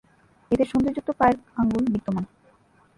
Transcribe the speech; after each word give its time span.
এদের 0.51 0.67
সন্ধি 0.71 0.89
যুক্ত 0.95 1.09
পায়ের 1.19 1.37
আঙুল 1.57 1.83
বিদ্যমান। 1.93 2.25